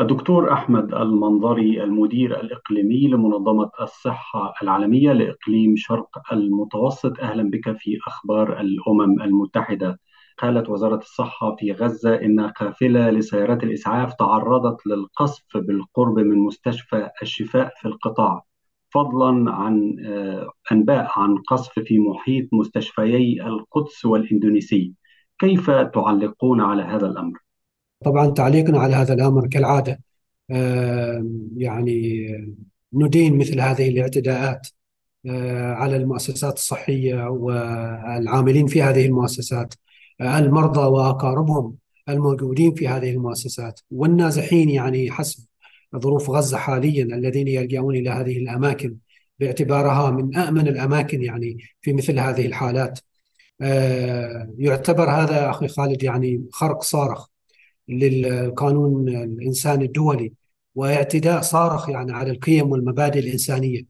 [0.00, 7.20] الدكتور أحمد المنظري المدير الإقليمي لمنظمة الصحة العالمية لإقليم شرق المتوسط.
[7.20, 10.00] أهلا بك في أخبار الأمم المتحدة.
[10.38, 17.72] قالت وزارة الصحة في غزة إن قافلة لسيارات الإسعاف تعرضت للقصف بالقرب من مستشفى الشفاء
[17.80, 18.42] في القطاع
[18.90, 24.94] فضلا عن آه، أنباء عن قصف في محيط مستشفيي القدس والإندونيسي.
[25.38, 27.49] كيف تعلقون على هذا الأمر؟
[28.04, 30.00] طبعا تعليقنا على هذا الأمر كالعادة
[31.56, 32.26] يعني
[32.92, 34.68] ندين مثل هذه الاعتداءات
[35.26, 39.74] آه، على المؤسسات الصحية والعاملين في هذه المؤسسات
[40.20, 41.76] آه، المرضى وأقاربهم
[42.08, 45.44] الموجودين في هذه المؤسسات والنازحين يعني حسب
[45.96, 48.96] ظروف غزة حاليا الذين يلجؤون إلى هذه الأماكن
[49.38, 53.00] باعتبارها من امن الأماكن يعني في مثل هذه الحالات.
[53.62, 57.28] آه، يعتبر هذا أخي خالد يعني خرق صارخ.
[57.90, 60.32] للقانون الإنساني الدولي
[60.74, 63.82] واعتداء صارخ يعني على القيم والمبادئ الإنسانية.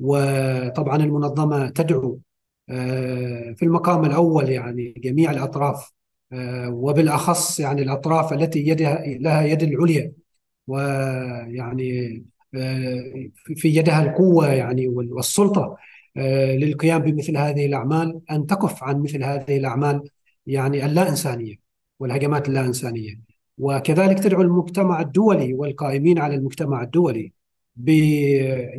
[0.00, 2.20] وطبعا المنظمة تدعو
[2.70, 5.92] آه، في المقام الأول يعني جميع الأطراف
[6.32, 10.12] آه، وبالأخص يعني الأطراف التي يدها لها يد العليا.
[10.66, 12.24] ويعني
[12.54, 15.76] آه، في يدها القوة يعني والسلطة
[16.58, 20.10] للقيام بمثل هذه الأعمال أن تكف عن مثل هذه الأعمال
[20.46, 21.56] يعني اللا إنسانية
[22.00, 23.35] والهجمات اللا إنسانية.
[23.58, 27.32] وكذلك تدعو المجتمع الدولي والقائمين على المجتمع الدولي
[27.76, 27.88] ب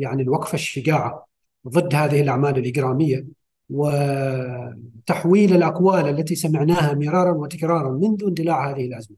[0.00, 1.26] يعني الوقفه الشجاعة
[1.68, 3.26] ضد هذه الأعمال الإجرامية
[3.70, 9.16] وتحويل الأقوال التي سمعناها مرارا وتكرارا منذ اندلاع هذه الأزمة.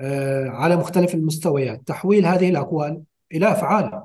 [0.00, 4.02] آه، على مختلف المستويات تحويل هذه الأقوال إلى أفعال.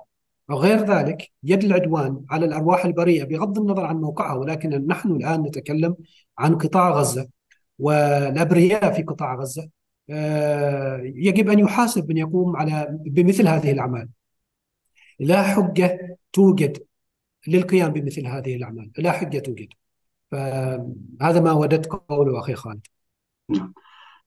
[0.49, 5.95] وغير ذلك يد العدوان على الأرواح البريئة بغض النظر عن موقعها ولكن نحن الآن نتكلم
[6.37, 7.27] عن قطاع غزة.
[7.79, 9.69] والأبرياء في قطاع غزة
[11.15, 14.09] يجب أن يحاسب من يقوم على بمثل هذه الأعمال.
[15.19, 16.85] لا حجة توجد
[17.47, 19.67] للقيام بمثل هذه الأعمال، لا حجة توجد.
[20.31, 22.87] فهذا ما وددت قوله أخي خالد.
[23.49, 23.73] نعم.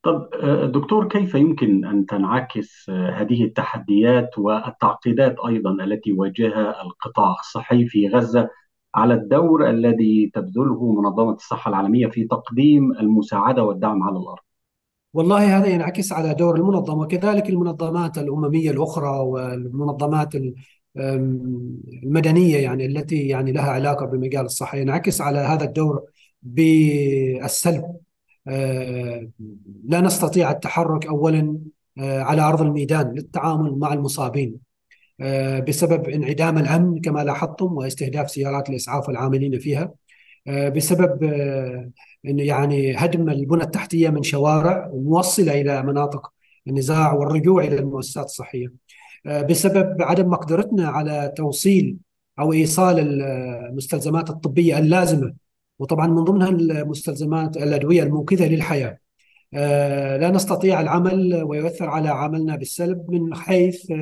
[0.03, 7.37] طب آه، دكتور كيف يمكن أن تنعكس آه، هذه التحديات والتعقيدات أيضا التي واجهها القطاع
[7.41, 8.51] الصحي في غزة
[8.95, 14.48] على الدور الذي تبذله منظمة الصحة العالمية في تقديم المساعدة والدعم على الأرض؟
[15.19, 20.33] والله هذا ينعكس على دور المنظمة وكذلك المنظمات الأممية الأخرى والمنظمات
[20.97, 26.05] المدنية يعني التي يعني لها علاقة بمجال الصحة ينعكس على هذا الدور
[26.43, 27.97] بالسلب.
[28.49, 29.31] آه،
[29.85, 31.59] لا نستطيع التحرك أولا
[31.99, 34.61] آه، على أرض الميدان للتعامل مع المصابين
[35.21, 39.93] آه، بسبب انعدام الأمن كما لاحظتم واستهداف سيارات الإسعاف والعاملين فيها.
[40.49, 41.23] بسبب
[42.27, 46.33] انه يعني هدم البنى التحتية من شوارع موصلة إلى مناطق
[46.69, 48.73] النزاع والرجوع إلى المؤسسات الصحية.
[49.27, 51.97] آه، بسبب عدم مقدرتنا على توصيل
[52.39, 55.35] أو إيصال المستلزمات الطبية اللازمة
[55.79, 58.99] وطبعا من ضمنها المستلزمات الأدوية المنقذه للحياة.
[59.55, 63.93] آه، لا نستطيع العمل ويؤثر على عملنا بالسلب من حيث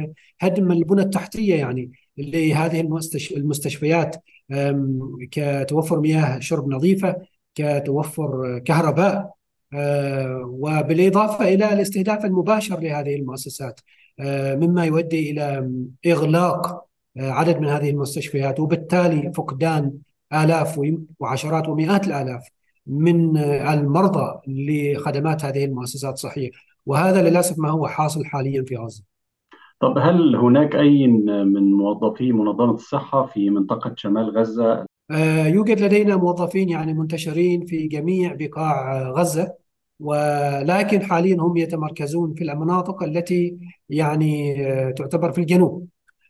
[0.40, 1.92] هدم البنى التحتية يعني.
[2.19, 2.81] لهذه
[3.37, 4.16] المستشفيات
[5.31, 7.16] كتوفر مياه شرب نظيفة
[7.54, 9.37] كتوفر كهرباء
[9.75, 13.81] آه، وبالإضافة إلى الاستهداف المباشر لهذه المؤسسات
[14.21, 15.71] آه، مما يؤدي إلى
[16.06, 19.93] إغلاق آه، عدد من هذه المستشفيات وبالتالي فقدان
[20.33, 20.81] آلاف
[21.21, 22.48] وعشرات ومئات الآلاف
[22.87, 26.50] من المرضى لخدمات هذه المؤسسات الصحية
[26.87, 29.16] وهذا للأسف ما هو حاصل حاليا في غزة.
[29.81, 36.16] طب هل هناك أي من موظفي منظمة الصحة في منطقة شمال غزة؟ آه، يوجد لدينا
[36.16, 39.54] موظفين يعني منتشرين في جميع بقاع غزة
[40.00, 45.88] ولكن حاليا هم يتمركزون في المناطق التي يعني آه، تعتبر في الجنوب.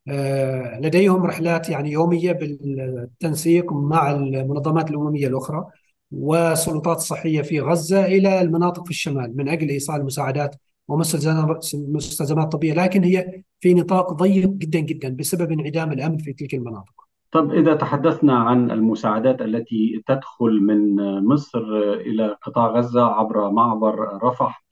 [0.08, 5.64] آه، لديهم رحلات يعني يومية بالتنسيق مع المنظمات الأممية الأخرى
[6.10, 10.56] والسلطات الصحية في غزة إلى المناطق في الشمال من أجل إيصال مساعدات
[10.88, 17.06] ومستلزمات طبية لكن هي في نطاق ضيق جدا جدا بسبب انعدام الأمن في تلك المناطق.
[17.32, 21.62] طب إذا تحدثنا عن المساعدات التي تدخل من مصر
[21.94, 24.64] إلى قطاع غزة عبر معبر رفح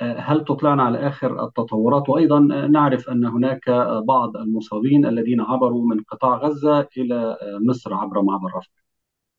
[0.00, 3.70] هل تطلعنا على آخر التطورات؟ وأيضا نعرف أن هناك
[4.08, 7.36] بعض المصابين الذين عبروا من قطاع غزة إلى
[7.68, 8.81] مصر عبر معبر رفح.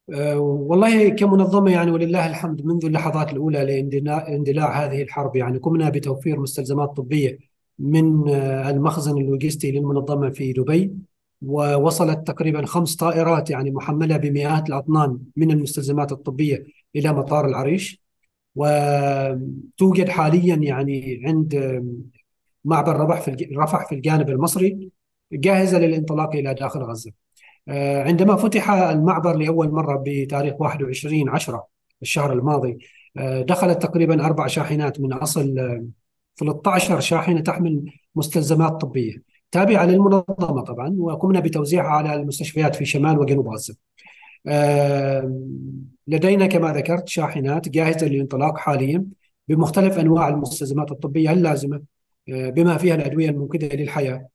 [0.07, 3.65] والله كمنظمة يعني ولله الحمد منذ اللحظات الأولى
[4.01, 7.39] لاندلاع هذه الحرب يعني قمنا بتوفير مستلزمات طبية
[7.79, 8.29] من
[8.69, 10.94] المخزن اللوجستي للمنظمة في دبي
[11.41, 16.65] ووصلت تقريبا خمس طائرات يعني محملة بمئات الأطنان من المستلزمات الطبية
[16.95, 18.03] إلى مطار العريش.
[18.55, 21.83] وتوجد حاليا يعني عند
[22.65, 23.00] معبر
[23.57, 24.89] رفح في الجانب المصري
[25.33, 27.22] جاهزة للانطلاق إلى داخل غزة.
[27.68, 31.68] عندما فتح المعبر لأول مرة بتاريخ 21 10
[32.01, 32.77] الشهر الماضي
[33.42, 35.56] دخلت تقريبا أربع شاحنات من أصل
[36.38, 43.48] 13 شاحنة تحمل مستلزمات طبية تابعة للمنظمة طبعا وقمنا بتوزيعها على المستشفيات في شمال وجنوب
[43.48, 43.75] غزة.
[46.07, 49.06] لدينا كما ذكرت شاحنات جاهزة للانطلاق حاليا
[49.48, 51.81] بمختلف أنواع المستلزمات الطبية اللازمة
[52.27, 54.27] بما فيها الأدوية المنقذة للحياة.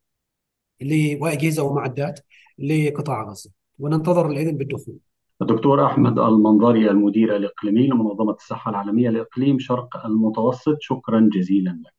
[1.21, 2.21] وأجهزة ومعدات
[2.59, 3.51] لقطاع غزة.
[3.79, 4.97] وننتظر الإذن بالدخول.
[5.43, 11.98] الدكتور أحمد المنظري المدير الإقليمي لمنظمة الصحة العالمية لإقليم شرق المتوسط شكرا جزيلا لك.